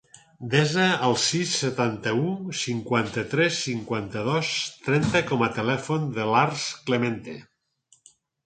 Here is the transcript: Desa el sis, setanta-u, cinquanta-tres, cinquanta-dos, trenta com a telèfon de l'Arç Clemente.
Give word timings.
Desa 0.51 0.85
el 1.07 1.11
sis, 1.23 1.51
setanta-u, 1.65 2.23
cinquanta-tres, 2.61 3.59
cinquanta-dos, 3.67 4.49
trenta 4.89 5.23
com 5.33 5.45
a 5.49 5.51
telèfon 5.59 6.09
de 6.17 6.27
l'Arç 6.35 6.67
Clemente. 6.89 7.41